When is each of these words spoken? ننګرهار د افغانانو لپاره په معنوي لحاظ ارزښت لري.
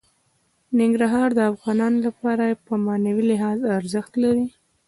ننګرهار 0.79 1.29
د 1.35 1.39
افغانانو 1.51 1.97
لپاره 2.07 2.45
په 2.65 2.73
معنوي 2.85 3.23
لحاظ 3.31 3.59
ارزښت 3.77 4.13
لري. 4.23 4.45